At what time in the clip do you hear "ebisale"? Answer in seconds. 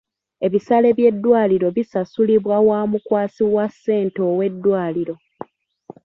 0.45-0.89